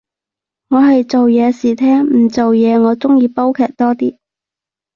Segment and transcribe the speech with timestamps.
[0.69, 4.17] 我係做嘢時聽，唔做嘢我鍾意煲劇多啲